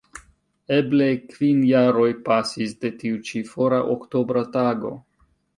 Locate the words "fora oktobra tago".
3.53-4.97